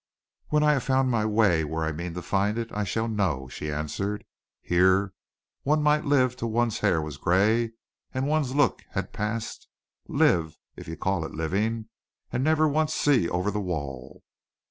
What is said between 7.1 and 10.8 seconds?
gray and one's looks had passed, live